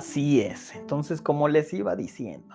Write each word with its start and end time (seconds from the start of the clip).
Así 0.00 0.40
es. 0.40 0.74
Entonces, 0.76 1.20
como 1.20 1.46
les 1.46 1.74
iba 1.74 1.94
diciendo, 1.94 2.54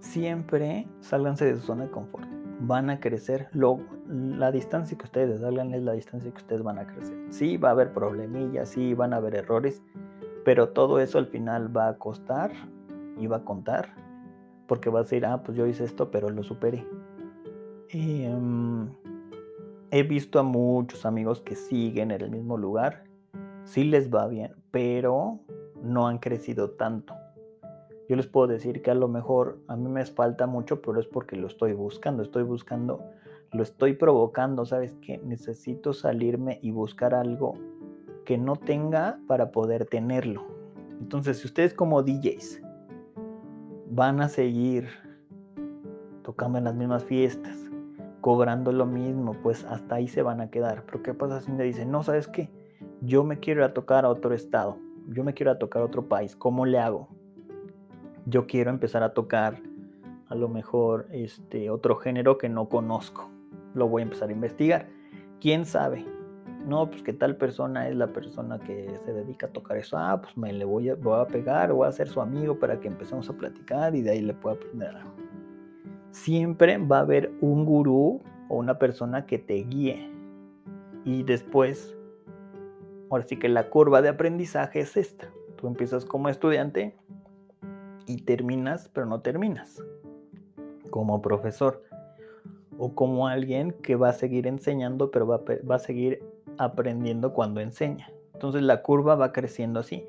siempre 0.00 0.88
sálganse 1.00 1.44
de 1.44 1.56
su 1.56 1.66
zona 1.66 1.84
de 1.84 1.90
confort. 1.90 2.26
Van 2.60 2.88
a 2.88 2.98
crecer. 2.98 3.50
Lo, 3.52 3.78
la 4.06 4.50
distancia 4.50 4.96
que 4.96 5.04
ustedes 5.04 5.42
salgan 5.42 5.74
es 5.74 5.82
la 5.82 5.92
distancia 5.92 6.30
que 6.30 6.38
ustedes 6.38 6.62
van 6.62 6.78
a 6.78 6.86
crecer. 6.86 7.26
Sí, 7.28 7.58
va 7.58 7.68
a 7.68 7.72
haber 7.72 7.92
problemillas, 7.92 8.70
sí, 8.70 8.94
van 8.94 9.12
a 9.12 9.16
haber 9.16 9.34
errores, 9.34 9.82
pero 10.46 10.70
todo 10.70 10.98
eso 10.98 11.18
al 11.18 11.26
final 11.26 11.76
va 11.76 11.88
a 11.88 11.98
costar 11.98 12.50
y 13.18 13.26
va 13.26 13.36
a 13.36 13.44
contar. 13.44 13.94
Porque 14.66 14.88
va 14.88 15.00
a 15.00 15.02
decir, 15.02 15.26
ah, 15.26 15.42
pues 15.42 15.58
yo 15.58 15.66
hice 15.66 15.84
esto, 15.84 16.10
pero 16.10 16.30
lo 16.30 16.42
superé. 16.42 16.86
Em, 17.90 18.88
he 19.90 20.04
visto 20.04 20.38
a 20.38 20.42
muchos 20.42 21.04
amigos 21.04 21.42
que 21.42 21.54
siguen 21.54 22.12
en 22.12 22.22
el 22.22 22.30
mismo 22.30 22.56
lugar. 22.56 23.04
Sí 23.64 23.84
les 23.84 24.08
va 24.08 24.26
bien, 24.26 24.54
pero 24.70 25.40
no 25.82 26.06
han 26.06 26.18
crecido 26.18 26.70
tanto. 26.70 27.14
Yo 28.08 28.16
les 28.16 28.26
puedo 28.26 28.46
decir 28.46 28.80
que 28.80 28.90
a 28.90 28.94
lo 28.94 29.06
mejor 29.06 29.58
a 29.68 29.76
mí 29.76 29.88
me 29.88 30.04
falta 30.06 30.46
mucho, 30.46 30.80
pero 30.80 30.98
es 30.98 31.06
porque 31.06 31.36
lo 31.36 31.46
estoy 31.46 31.74
buscando. 31.74 32.22
Estoy 32.22 32.42
buscando, 32.42 33.04
lo 33.52 33.62
estoy 33.62 33.92
provocando. 33.92 34.64
¿Sabes 34.64 34.96
qué? 35.02 35.18
Necesito 35.18 35.92
salirme 35.92 36.58
y 36.62 36.70
buscar 36.70 37.14
algo 37.14 37.54
que 38.24 38.38
no 38.38 38.56
tenga 38.56 39.18
para 39.26 39.52
poder 39.52 39.84
tenerlo. 39.84 40.46
Entonces, 41.00 41.38
si 41.38 41.46
ustedes 41.46 41.74
como 41.74 42.02
DJs 42.02 42.62
van 43.90 44.20
a 44.20 44.28
seguir 44.28 44.88
tocando 46.22 46.58
en 46.58 46.64
las 46.64 46.74
mismas 46.74 47.04
fiestas, 47.04 47.56
cobrando 48.20 48.72
lo 48.72 48.86
mismo, 48.86 49.34
pues 49.42 49.64
hasta 49.64 49.96
ahí 49.96 50.08
se 50.08 50.22
van 50.22 50.40
a 50.40 50.50
quedar. 50.50 50.84
Pero 50.86 51.02
¿qué 51.02 51.14
pasa 51.14 51.40
si 51.40 51.52
me 51.52 51.64
dicen, 51.64 51.90
no, 51.90 52.02
sabes 52.02 52.26
qué? 52.26 52.50
Yo 53.00 53.24
me 53.24 53.38
quiero 53.38 53.64
a 53.64 53.72
tocar 53.72 54.04
a 54.04 54.08
otro 54.08 54.34
estado, 54.34 54.78
yo 55.08 55.24
me 55.24 55.34
quiero 55.34 55.52
a 55.52 55.58
tocar 55.58 55.82
a 55.82 55.84
otro 55.84 56.08
país, 56.08 56.36
¿cómo 56.36 56.66
le 56.66 56.78
hago? 56.78 57.08
Yo 58.26 58.46
quiero 58.46 58.70
empezar 58.70 59.02
a 59.02 59.14
tocar 59.14 59.60
a 60.28 60.34
lo 60.34 60.48
mejor 60.48 61.06
este 61.12 61.70
otro 61.70 61.96
género 61.96 62.36
que 62.36 62.48
no 62.48 62.68
conozco. 62.68 63.30
Lo 63.74 63.88
voy 63.88 64.02
a 64.02 64.04
empezar 64.04 64.28
a 64.28 64.32
investigar. 64.32 64.86
¿Quién 65.40 65.64
sabe? 65.64 66.04
No, 66.66 66.90
pues 66.90 67.02
que 67.02 67.14
tal 67.14 67.36
persona 67.36 67.88
es 67.88 67.96
la 67.96 68.08
persona 68.08 68.58
que 68.58 68.98
se 69.04 69.12
dedica 69.14 69.46
a 69.46 69.50
tocar 69.50 69.78
eso. 69.78 69.96
Ah, 69.96 70.20
pues 70.20 70.36
me 70.36 70.52
le 70.52 70.66
voy 70.66 70.90
a, 70.90 70.94
voy 70.96 71.18
a 71.18 71.26
pegar, 71.26 71.72
voy 71.72 71.88
a 71.88 71.92
ser 71.92 72.08
su 72.08 72.20
amigo 72.20 72.58
para 72.58 72.78
que 72.78 72.88
empecemos 72.88 73.30
a 73.30 73.32
platicar 73.32 73.94
y 73.94 74.02
de 74.02 74.10
ahí 74.10 74.20
le 74.20 74.34
pueda 74.34 74.56
aprender 74.56 74.94
siempre 76.10 76.78
va 76.78 76.98
a 76.98 77.02
haber 77.02 77.32
un 77.40 77.64
gurú 77.64 78.20
o 78.48 78.56
una 78.56 78.78
persona 78.78 79.26
que 79.26 79.38
te 79.38 79.54
guíe. 79.54 80.10
Y 81.04 81.22
después, 81.22 81.96
ahora 83.10 83.24
sí 83.24 83.36
que 83.38 83.48
la 83.48 83.70
curva 83.70 84.02
de 84.02 84.08
aprendizaje 84.08 84.80
es 84.80 84.96
esta. 84.96 85.30
Tú 85.56 85.66
empiezas 85.66 86.04
como 86.04 86.28
estudiante 86.28 86.96
y 88.06 88.22
terminas, 88.22 88.88
pero 88.92 89.06
no 89.06 89.20
terminas. 89.20 89.82
Como 90.90 91.20
profesor. 91.20 91.82
O 92.78 92.94
como 92.94 93.26
alguien 93.26 93.72
que 93.72 93.96
va 93.96 94.10
a 94.10 94.12
seguir 94.12 94.46
enseñando, 94.46 95.10
pero 95.10 95.26
va 95.26 95.42
va 95.68 95.74
a 95.74 95.80
seguir 95.80 96.22
aprendiendo 96.58 97.32
cuando 97.32 97.60
enseña. 97.60 98.12
Entonces 98.34 98.62
la 98.62 98.82
curva 98.82 99.16
va 99.16 99.32
creciendo 99.32 99.80
así 99.80 100.06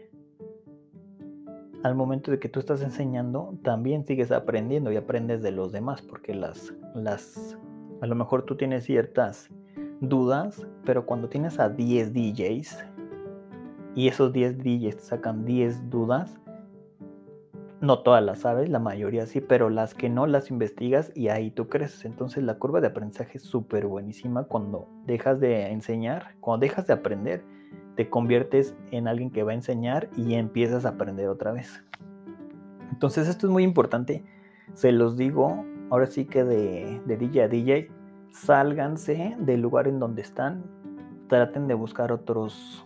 al 1.83 1.95
momento 1.95 2.31
de 2.31 2.39
que 2.39 2.49
tú 2.49 2.59
estás 2.59 2.81
enseñando, 2.81 3.57
también 3.63 4.05
sigues 4.05 4.31
aprendiendo 4.31 4.91
y 4.91 4.97
aprendes 4.97 5.41
de 5.41 5.51
los 5.51 5.71
demás, 5.71 6.01
porque 6.01 6.35
las, 6.35 6.73
las, 6.93 7.57
a 8.01 8.07
lo 8.07 8.15
mejor 8.15 8.43
tú 8.43 8.57
tienes 8.57 8.83
ciertas 8.83 9.49
dudas, 10.01 10.65
pero 10.85 11.05
cuando 11.05 11.29
tienes 11.29 11.59
a 11.59 11.69
10 11.69 12.13
DJs 12.13 12.85
y 13.95 14.07
esos 14.07 14.31
10 14.33 14.59
DJs 14.59 14.97
te 14.97 15.03
sacan 15.03 15.45
10 15.45 15.89
dudas, 15.89 16.39
no 17.81 17.99
todas 17.99 18.23
las 18.23 18.39
sabes, 18.39 18.69
la 18.69 18.79
mayoría 18.79 19.25
sí, 19.25 19.39
pero 19.39 19.69
las 19.69 19.93
que 19.93 20.09
no 20.09 20.27
las 20.27 20.51
investigas 20.51 21.11
y 21.15 21.29
ahí 21.29 21.49
tú 21.49 21.69
creces. 21.69 22.03
Entonces 22.05 22.43
la 22.43 22.55
curva 22.55 22.81
de 22.81 22.87
aprendizaje 22.87 23.37
es 23.37 23.43
súper 23.43 23.87
buenísima 23.87 24.43
cuando 24.43 24.87
dejas 25.05 25.39
de 25.39 25.67
enseñar, 25.71 26.35
cuando 26.41 26.65
dejas 26.65 26.87
de 26.87 26.93
aprender 26.93 27.43
te 27.95 28.09
conviertes 28.09 28.75
en 28.91 29.07
alguien 29.07 29.29
que 29.29 29.43
va 29.43 29.51
a 29.51 29.55
enseñar 29.55 30.09
y 30.15 30.35
empiezas 30.35 30.85
a 30.85 30.89
aprender 30.89 31.27
otra 31.27 31.51
vez. 31.51 31.83
Entonces 32.91 33.27
esto 33.27 33.47
es 33.47 33.51
muy 33.51 33.63
importante, 33.63 34.23
se 34.73 34.91
los 34.91 35.17
digo, 35.17 35.65
ahora 35.89 36.05
sí 36.05 36.25
que 36.25 36.43
de, 36.43 37.01
de 37.05 37.17
DJ 37.17 37.43
a 37.43 37.47
DJ, 37.47 37.91
sálganse 38.31 39.35
del 39.39 39.61
lugar 39.61 39.87
en 39.87 39.99
donde 39.99 40.21
están, 40.21 40.63
traten 41.27 41.67
de 41.67 41.73
buscar 41.73 42.11
otros, 42.11 42.85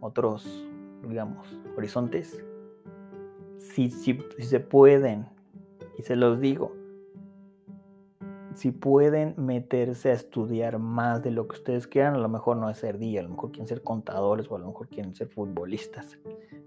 otros, 0.00 0.66
digamos, 1.06 1.60
horizontes. 1.76 2.44
Si, 3.58 3.90
si, 3.90 4.18
si 4.36 4.42
se 4.42 4.60
pueden, 4.60 5.26
y 5.98 6.02
se 6.02 6.16
los 6.16 6.40
digo, 6.40 6.72
si 8.58 8.72
pueden 8.72 9.34
meterse 9.36 10.10
a 10.10 10.14
estudiar 10.14 10.80
más 10.80 11.22
de 11.22 11.30
lo 11.30 11.46
que 11.46 11.56
ustedes 11.56 11.86
quieran, 11.86 12.14
a 12.14 12.18
lo 12.18 12.28
mejor 12.28 12.56
no 12.56 12.68
es 12.68 12.78
ser 12.78 12.98
día, 12.98 13.20
a 13.20 13.22
lo 13.22 13.30
mejor 13.30 13.52
quieren 13.52 13.68
ser 13.68 13.82
contadores 13.82 14.50
o 14.50 14.56
a 14.56 14.58
lo 14.58 14.66
mejor 14.66 14.88
quieren 14.88 15.14
ser 15.14 15.28
futbolistas. 15.28 16.18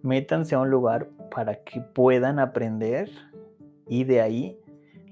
Métanse 0.02 0.56
a 0.56 0.60
un 0.60 0.70
lugar 0.70 1.10
para 1.36 1.64
que 1.64 1.82
puedan 1.82 2.40
aprender 2.40 3.10
y 3.88 4.06
de 4.06 4.22
ahí 4.22 4.58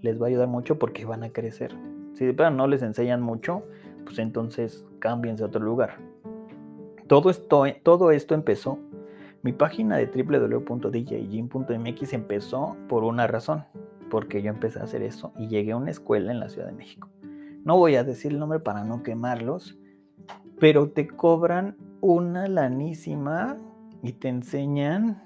les 0.01 0.21
va 0.21 0.27
a 0.27 0.29
ayudar 0.29 0.47
mucho 0.47 0.79
porque 0.79 1.03
van 1.03 1.23
a 1.23 1.31
crecer. 1.31 1.75
Si 2.13 2.25
de 2.25 2.51
no 2.51 2.67
les 2.67 2.81
enseñan 2.81 3.21
mucho, 3.21 3.63
pues 4.03 4.19
entonces 4.19 4.85
cámbiense 4.99 5.43
a 5.43 5.47
otro 5.47 5.63
lugar. 5.63 5.97
Todo 7.07 7.29
esto, 7.29 7.63
todo 7.83 8.11
esto 8.11 8.35
empezó. 8.35 8.79
Mi 9.41 9.53
página 9.53 9.97
de 9.97 10.07
www.djgym.mx 10.07 12.13
empezó 12.13 12.75
por 12.87 13.03
una 13.03 13.25
razón 13.25 13.63
porque 14.09 14.41
yo 14.41 14.49
empecé 14.49 14.79
a 14.79 14.83
hacer 14.83 15.01
eso 15.01 15.31
y 15.37 15.47
llegué 15.47 15.71
a 15.71 15.77
una 15.77 15.91
escuela 15.91 16.31
en 16.31 16.39
la 16.39 16.49
Ciudad 16.49 16.67
de 16.67 16.73
México. 16.73 17.09
No 17.63 17.77
voy 17.77 17.95
a 17.95 18.03
decir 18.03 18.31
el 18.31 18.39
nombre 18.39 18.59
para 18.59 18.83
no 18.83 19.03
quemarlos, 19.03 19.77
pero 20.59 20.89
te 20.89 21.07
cobran 21.07 21.77
una 22.01 22.47
lanísima 22.47 23.57
y 24.01 24.13
te 24.13 24.29
enseñan 24.29 25.23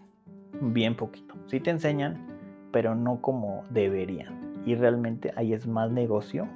bien 0.61 0.95
poquito. 0.95 1.35
Sí 1.47 1.59
te 1.59 1.69
enseñan, 1.69 2.27
pero 2.71 2.95
no 2.95 3.21
como 3.21 3.63
deberían. 3.69 4.63
Y 4.65 4.75
realmente 4.75 5.33
ahí 5.35 5.53
es 5.53 5.67
más 5.67 5.91
negocio, 5.91 6.47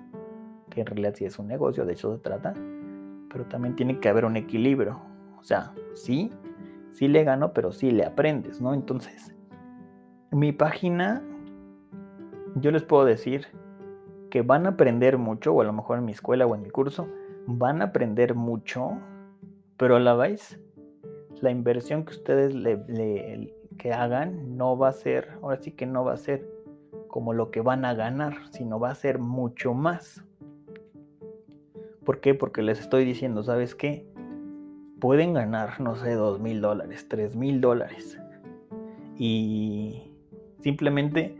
en 0.81 0.87
realidad 0.87 1.13
sí 1.15 1.25
es 1.25 1.39
un 1.39 1.47
negocio, 1.47 1.85
de 1.85 1.93
hecho 1.93 2.15
se 2.15 2.21
trata, 2.21 2.53
pero 3.29 3.45
también 3.45 3.75
tiene 3.75 3.99
que 3.99 4.09
haber 4.09 4.25
un 4.25 4.37
equilibrio. 4.37 4.99
O 5.39 5.43
sea, 5.43 5.73
sí, 5.93 6.31
sí 6.91 7.07
le 7.07 7.23
gano, 7.23 7.53
pero 7.53 7.71
sí 7.71 7.91
le 7.91 8.05
aprendes, 8.05 8.61
¿no? 8.61 8.73
Entonces, 8.73 9.35
mi 10.31 10.51
página 10.51 11.23
yo 12.55 12.71
les 12.71 12.83
puedo 12.83 13.05
decir 13.05 13.47
que 14.29 14.41
van 14.41 14.65
a 14.65 14.69
aprender 14.69 15.17
mucho, 15.17 15.53
o 15.53 15.61
a 15.61 15.63
lo 15.63 15.73
mejor 15.73 15.99
en 15.99 16.05
mi 16.05 16.11
escuela 16.11 16.45
o 16.45 16.55
en 16.55 16.63
mi 16.63 16.69
curso, 16.69 17.07
van 17.45 17.81
a 17.81 17.85
aprender 17.85 18.35
mucho, 18.35 18.97
pero 19.77 19.99
la 19.99 20.15
vez 20.15 20.59
la 21.41 21.51
inversión 21.51 22.03
que 22.03 22.13
ustedes 22.13 22.53
le, 22.53 23.53
que 23.77 23.93
hagan 23.93 24.57
no 24.57 24.77
va 24.77 24.89
a 24.89 24.93
ser, 24.93 25.37
ahora 25.41 25.61
sí 25.61 25.71
que 25.71 25.85
no 25.85 26.03
va 26.03 26.13
a 26.13 26.17
ser 26.17 26.49
como 27.07 27.33
lo 27.33 27.51
que 27.51 27.61
van 27.61 27.85
a 27.85 27.93
ganar, 27.93 28.33
sino 28.51 28.79
va 28.79 28.91
a 28.91 28.95
ser 28.95 29.19
mucho 29.19 29.73
más. 29.73 30.23
¿Por 32.07 32.21
qué? 32.21 32.33
Porque 32.33 32.61
les 32.61 32.79
estoy 32.79 33.03
diciendo, 33.03 33.43
¿sabes 33.43 33.75
qué? 33.75 34.07
Pueden 35.01 35.33
ganar, 35.33 35.81
no 35.81 35.97
sé, 35.97 36.13
dos 36.13 36.39
mil 36.39 36.61
dólares, 36.61 37.05
tres 37.09 37.35
mil 37.35 37.59
dólares. 37.59 38.17
Y 39.17 40.13
simplemente 40.61 41.35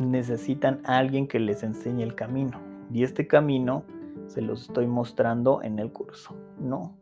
necesitan 0.00 0.82
a 0.84 0.98
alguien 0.98 1.26
que 1.26 1.40
les 1.40 1.62
enseñe 1.62 2.02
el 2.02 2.14
camino. 2.14 2.60
Y 2.92 3.04
este 3.04 3.26
camino 3.26 3.84
se 4.26 4.42
los 4.42 4.68
estoy 4.68 4.86
mostrando 4.86 5.62
en 5.62 5.78
el 5.78 5.92
curso, 5.92 6.36
¿no? 6.60 6.94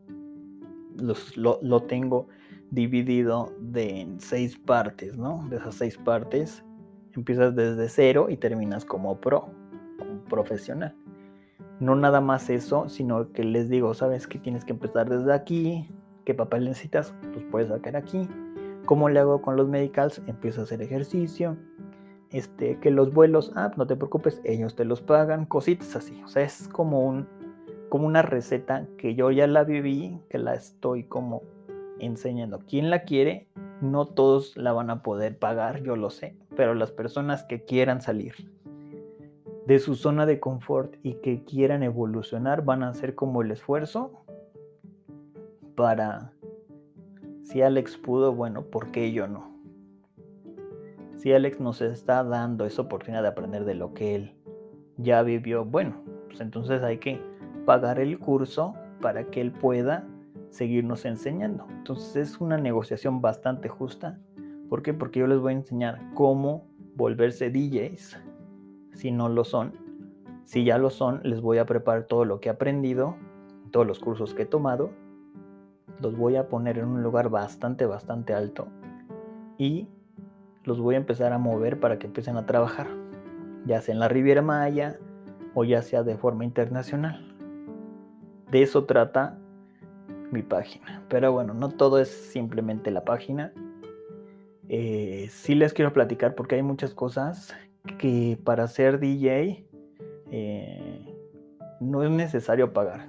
lo, 1.34 1.82
tengo 1.82 2.28
dividido 2.70 3.52
de 3.58 4.02
en 4.02 4.20
seis 4.20 4.56
partes, 4.56 5.18
¿no? 5.18 5.44
De 5.50 5.56
esas 5.56 5.74
seis 5.74 5.98
partes 5.98 6.64
empiezas 7.12 7.56
desde 7.56 7.88
cero 7.88 8.28
y 8.30 8.36
terminas 8.36 8.84
como 8.84 9.20
pro, 9.20 9.48
como 9.98 10.20
profesional. 10.26 10.94
No 11.78 11.94
nada 11.94 12.20
más 12.20 12.48
eso, 12.48 12.88
sino 12.88 13.32
que 13.32 13.44
les 13.44 13.68
digo, 13.68 13.92
sabes 13.92 14.26
que 14.26 14.38
tienes 14.38 14.64
que 14.64 14.72
empezar 14.72 15.10
desde 15.10 15.32
aquí, 15.34 15.90
qué 16.24 16.32
papel 16.32 16.64
necesitas, 16.64 17.14
los 17.34 17.44
puedes 17.44 17.68
sacar 17.68 17.96
aquí. 17.96 18.28
¿Cómo 18.86 19.08
le 19.08 19.20
hago 19.20 19.42
con 19.42 19.56
los 19.56 19.68
medicals? 19.68 20.22
Empiezo 20.26 20.60
a 20.60 20.64
hacer 20.64 20.80
ejercicio, 20.80 21.56
este, 22.30 22.78
que 22.80 22.90
los 22.90 23.12
vuelos, 23.12 23.52
ah, 23.56 23.72
no 23.76 23.86
te 23.86 23.96
preocupes, 23.96 24.40
ellos 24.44 24.74
te 24.74 24.84
los 24.84 25.02
pagan, 25.02 25.44
cositas 25.44 25.96
así. 25.96 26.22
O 26.24 26.28
sea, 26.28 26.44
es 26.44 26.68
como, 26.68 27.00
un, 27.00 27.28
como 27.90 28.06
una 28.06 28.22
receta 28.22 28.86
que 28.96 29.14
yo 29.14 29.30
ya 29.30 29.46
la 29.46 29.64
viví, 29.64 30.20
que 30.30 30.38
la 30.38 30.54
estoy 30.54 31.04
como 31.04 31.42
enseñando. 31.98 32.60
Quien 32.60 32.88
la 32.88 33.02
quiere, 33.02 33.48
no 33.82 34.06
todos 34.06 34.56
la 34.56 34.72
van 34.72 34.88
a 34.90 35.02
poder 35.02 35.38
pagar, 35.38 35.82
yo 35.82 35.96
lo 35.96 36.10
sé, 36.10 36.36
pero 36.56 36.74
las 36.74 36.92
personas 36.92 37.44
que 37.44 37.64
quieran 37.64 38.00
salir 38.00 38.34
de 39.66 39.80
su 39.80 39.96
zona 39.96 40.26
de 40.26 40.38
confort 40.38 40.94
y 41.02 41.14
que 41.14 41.42
quieran 41.42 41.82
evolucionar 41.82 42.64
van 42.64 42.84
a 42.84 42.88
hacer 42.88 43.14
como 43.14 43.42
el 43.42 43.50
esfuerzo 43.50 44.12
para 45.74 46.32
Si 47.42 47.62
Alex 47.62 47.96
pudo, 47.96 48.34
bueno, 48.34 48.62
¿por 48.62 48.90
qué 48.90 49.12
yo 49.12 49.28
no? 49.28 49.54
Si 51.16 51.32
Alex 51.32 51.60
nos 51.60 51.80
está 51.80 52.24
dando 52.24 52.64
esa 52.64 52.82
oportunidad 52.82 53.22
de 53.22 53.28
aprender 53.28 53.64
de 53.64 53.74
lo 53.74 53.92
que 53.94 54.14
él 54.14 54.34
ya 54.96 55.22
vivió, 55.22 55.64
bueno, 55.64 56.02
pues 56.28 56.40
entonces 56.40 56.82
hay 56.82 56.98
que 56.98 57.20
pagar 57.64 57.98
el 57.98 58.18
curso 58.18 58.74
para 59.00 59.24
que 59.24 59.40
él 59.40 59.52
pueda 59.52 60.06
seguirnos 60.50 61.04
enseñando. 61.04 61.66
Entonces 61.70 62.16
es 62.16 62.40
una 62.40 62.56
negociación 62.56 63.20
bastante 63.20 63.68
justa. 63.68 64.18
¿Por 64.68 64.82
qué? 64.82 64.94
Porque 64.94 65.20
yo 65.20 65.26
les 65.26 65.38
voy 65.38 65.52
a 65.52 65.56
enseñar 65.56 66.00
cómo 66.14 66.66
volverse 66.94 67.50
DJs 67.50 68.18
si 68.96 69.10
no 69.10 69.28
lo 69.28 69.44
son. 69.44 69.74
Si 70.44 70.64
ya 70.64 70.78
lo 70.78 70.90
son, 70.90 71.20
les 71.22 71.40
voy 71.40 71.58
a 71.58 71.66
preparar 71.66 72.04
todo 72.04 72.24
lo 72.24 72.40
que 72.40 72.48
he 72.48 72.52
aprendido, 72.52 73.16
todos 73.70 73.86
los 73.86 73.98
cursos 73.98 74.34
que 74.34 74.42
he 74.42 74.46
tomado. 74.46 74.90
Los 76.00 76.16
voy 76.16 76.36
a 76.36 76.48
poner 76.48 76.78
en 76.78 76.86
un 76.86 77.02
lugar 77.02 77.28
bastante, 77.28 77.84
bastante 77.86 78.32
alto. 78.32 78.68
Y 79.58 79.86
los 80.64 80.80
voy 80.80 80.94
a 80.94 80.98
empezar 80.98 81.32
a 81.32 81.38
mover 81.38 81.78
para 81.78 81.98
que 81.98 82.06
empiecen 82.06 82.36
a 82.36 82.46
trabajar. 82.46 82.88
Ya 83.66 83.80
sea 83.80 83.94
en 83.94 84.00
la 84.00 84.08
Riviera 84.08 84.42
Maya 84.42 84.98
o 85.54 85.64
ya 85.64 85.82
sea 85.82 86.02
de 86.02 86.16
forma 86.16 86.44
internacional. 86.44 87.34
De 88.50 88.62
eso 88.62 88.84
trata 88.84 89.38
mi 90.30 90.42
página. 90.42 91.02
Pero 91.08 91.32
bueno, 91.32 91.54
no 91.54 91.68
todo 91.68 91.98
es 91.98 92.08
simplemente 92.08 92.90
la 92.90 93.04
página. 93.04 93.52
Eh, 94.68 95.28
sí 95.30 95.54
les 95.54 95.72
quiero 95.72 95.92
platicar 95.92 96.34
porque 96.34 96.54
hay 96.54 96.62
muchas 96.62 96.94
cosas 96.94 97.54
que 97.86 98.38
para 98.44 98.66
ser 98.68 98.98
DJ 98.98 99.66
eh, 100.30 101.14
no 101.80 102.02
es 102.02 102.10
necesario 102.10 102.72
pagar. 102.72 103.08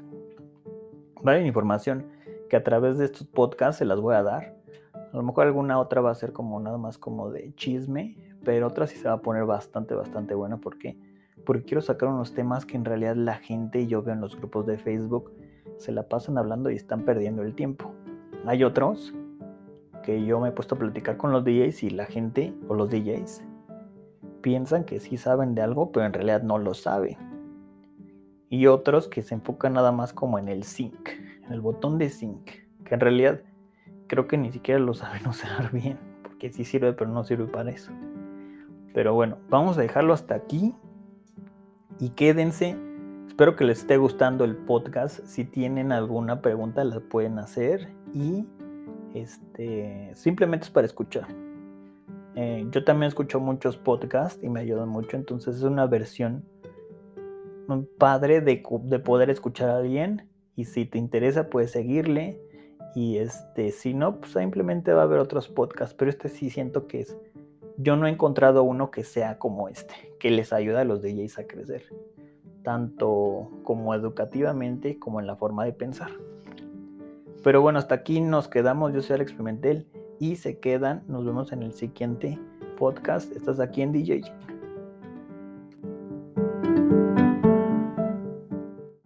Vale, 1.22 1.46
información 1.46 2.06
que 2.50 2.56
a 2.56 2.64
través 2.64 2.98
de 2.98 3.06
estos 3.06 3.28
podcasts 3.28 3.80
se 3.80 3.86
las 3.86 4.00
voy 4.00 4.16
a 4.16 4.24
dar. 4.24 4.56
A 4.94 5.16
lo 5.16 5.24
mejor 5.24 5.48
alguna 5.48 5.80
otra 5.80 6.02
va 6.02 6.12
a 6.12 6.16
ser 6.16 6.32
como 6.32 6.60
nada 6.60 6.78
más 6.78 6.98
como 6.98 7.32
de 7.32 7.54
chisme, 7.56 8.18
pero 8.44 8.68
otra 8.68 8.88
sí 8.88 8.98
se 8.98 9.08
va 9.08 9.16
a 9.16 9.22
poner 9.22 9.46
bastante, 9.46 9.94
bastante 9.96 10.34
buena 10.34 10.58
porque 10.58 10.98
porque 11.48 11.64
quiero 11.64 11.82
sacar 11.82 12.10
unos 12.10 12.34
temas 12.34 12.66
que 12.66 12.76
en 12.76 12.84
realidad 12.84 13.16
la 13.16 13.36
gente, 13.36 13.88
yo 13.88 14.04
veo 14.04 14.14
en 14.14 14.20
los 14.20 14.36
grupos 14.36 14.66
de 14.66 14.78
Facebook, 14.78 15.32
se 15.78 15.94
la 15.94 16.04
pasan 16.04 16.38
hablando 16.38 16.70
y 16.70 16.76
están 16.76 17.04
perdiendo 17.04 17.42
el 17.42 17.56
tiempo. 17.56 17.94
Hay 18.46 18.66
otros 18.66 19.14
que 20.04 20.26
yo 20.26 20.42
me 20.42 20.50
he 20.50 20.52
puesto 20.52 20.76
a 20.76 20.78
platicar 20.78 21.16
con 21.16 21.32
los 21.32 21.46
DJs 21.46 21.84
y 21.84 21.90
la 21.92 22.06
gente 22.06 22.54
o 22.68 22.74
los 22.74 22.90
DJs 22.90 23.47
piensan 24.48 24.86
que 24.86 25.02
sí 25.02 25.18
saben 25.18 25.56
de 25.56 25.62
algo, 25.62 25.92
pero 25.92 26.06
en 26.06 26.14
realidad 26.14 26.42
no 26.42 26.58
lo 26.58 26.74
saben. 26.74 27.18
Y 28.50 28.68
otros 28.68 29.10
que 29.10 29.22
se 29.22 29.36
enfocan 29.36 29.74
nada 29.74 29.92
más 29.92 30.14
como 30.14 30.40
en 30.40 30.48
el 30.48 30.64
sync, 30.64 31.10
en 31.46 31.52
el 31.52 31.60
botón 31.60 31.98
de 31.98 32.10
sync, 32.10 32.50
que 32.86 32.94
en 32.94 33.02
realidad 33.02 33.42
creo 34.08 34.26
que 34.26 34.38
ni 34.38 34.50
siquiera 34.54 34.80
lo 34.80 34.94
saben 34.94 35.28
usar 35.28 35.70
bien, 35.74 36.00
porque 36.24 36.54
sí 36.54 36.64
sirve, 36.64 36.94
pero 36.94 37.10
no 37.10 37.26
sirve 37.26 37.48
para 37.48 37.72
eso. 37.72 37.92
Pero 38.94 39.14
bueno, 39.14 39.38
vamos 39.50 39.78
a 39.78 39.82
dejarlo 39.82 40.14
hasta 40.14 40.36
aquí 40.36 40.74
y 42.00 42.12
quédense 42.12 42.78
Espero 43.28 43.58
que 43.58 43.66
les 43.66 43.80
esté 43.80 43.98
gustando 43.98 44.46
el 44.46 44.56
podcast. 44.56 45.20
Si 45.26 45.44
tienen 45.44 45.92
alguna 45.92 46.42
pregunta, 46.42 46.86
la 46.86 47.02
pueden 47.02 47.38
hacer. 47.38 47.90
Y 48.14 48.48
este, 49.14 50.10
simplemente 50.16 50.68
es 50.68 50.72
para 50.72 50.88
escuchar. 50.88 51.28
Eh, 52.40 52.68
yo 52.70 52.84
también 52.84 53.08
escucho 53.08 53.40
muchos 53.40 53.78
podcasts 53.78 54.44
y 54.44 54.48
me 54.48 54.60
ayudan 54.60 54.90
mucho. 54.90 55.18
Entonces 55.18 55.56
es 55.56 55.64
una 55.64 55.88
versión 55.88 56.46
padre 57.98 58.42
de, 58.42 58.64
de 58.84 59.00
poder 59.00 59.32
escuchar 59.32 59.72
a 59.72 59.78
alguien. 59.78 60.30
Y 60.56 60.66
si 60.66 60.86
te 60.86 61.00
interesa, 61.00 61.50
puedes 61.50 61.72
seguirle. 61.72 62.40
Y 62.94 63.18
este, 63.18 63.72
si 63.72 63.96
no, 63.96 64.20
pues 64.20 64.34
simplemente 64.34 64.94
va 64.94 65.02
a 65.02 65.06
haber 65.06 65.20
otros 65.20 65.50
podcasts. 65.50 65.96
Pero 65.96 66.12
este 66.12 66.30
sí 66.30 66.52
siento 66.52 66.86
que 66.86 67.02
es. 67.02 67.18
Yo 67.78 67.96
no 67.96 68.06
he 68.06 68.12
encontrado 68.12 68.62
uno 68.62 68.92
que 68.92 69.04
sea 69.04 69.40
como 69.40 69.68
este, 69.68 69.96
que 70.20 70.30
les 70.30 70.54
ayuda 70.54 70.82
a 70.82 70.84
los 70.84 71.02
DJs 71.02 71.40
a 71.40 71.48
crecer 71.48 71.86
tanto 72.68 73.50
como 73.64 73.96
educativamente 73.96 75.00
como 75.00 75.22
en 75.22 75.26
la 75.26 75.38
forma 75.38 75.64
de 75.64 75.72
pensar. 75.72 76.12
Pero 77.42 77.62
bueno, 77.62 77.80
hasta 77.80 77.96
aquí 77.96 78.20
nos 78.20 78.50
quedamos. 78.50 78.94
Yo 78.94 79.02
soy 79.02 79.16
Alex 79.16 79.32
Pimentel 79.32 79.88
y 80.20 80.36
se 80.36 80.60
quedan. 80.60 81.04
Nos 81.08 81.26
vemos 81.26 81.52
en 81.52 81.64
el 81.64 81.74
siguiente 81.74 82.40
podcast. 82.78 83.32
Estás 83.36 83.60
aquí 83.60 83.82
en 83.82 83.92
DJ. 83.92 84.22